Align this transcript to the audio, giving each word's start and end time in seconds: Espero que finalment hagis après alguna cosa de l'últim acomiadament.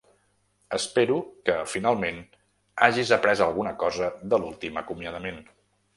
Espero 0.77 1.17
que 1.49 1.57
finalment 1.73 2.17
hagis 2.87 3.13
après 3.19 3.45
alguna 3.47 3.75
cosa 3.85 4.09
de 4.33 4.41
l'últim 4.45 4.81
acomiadament. 4.85 5.39